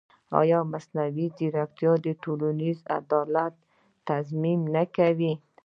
ایا 0.39 0.59
مصنوعي 0.71 1.27
ځیرکتیا 1.37 1.91
د 2.05 2.07
ټولنیز 2.23 2.79
عدالت 2.97 3.53
تضمین 4.07 4.59
نه 4.75 4.83
کوي؟ 4.95 5.33